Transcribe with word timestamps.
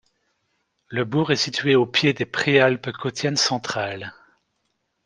Le 0.87 1.05
bourg 1.05 1.31
est 1.31 1.35
situé 1.35 1.75
au 1.75 1.85
pied 1.85 2.11
des 2.13 2.25
Préalpes 2.25 2.91
Cottiennes 2.91 3.37
centrales. 3.37 4.15